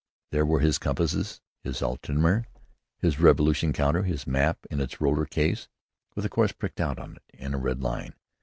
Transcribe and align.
There 0.31 0.47
were 0.47 0.61
his 0.61 0.79
compass, 0.79 1.11
his 1.13 1.79
altimétre, 1.81 2.45
his 2.97 3.19
revolution 3.19 3.71
counter, 3.71 4.01
his 4.01 4.25
map 4.25 4.57
in 4.71 4.81
its 4.81 4.99
roller 4.99 5.27
case, 5.27 5.67
with 6.15 6.25
a 6.25 6.27
course 6.29 6.53
pricked 6.53 6.81
out 6.81 6.97
on 6.97 7.17
it 7.17 7.35
in 7.39 7.53
a 7.53 7.59
red 7.59 7.83
line. 7.83 8.15